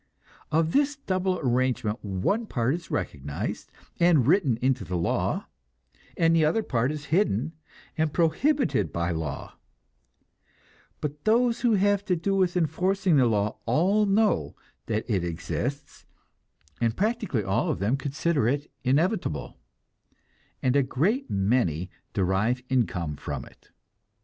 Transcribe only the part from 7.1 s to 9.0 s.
hidden, and prohibited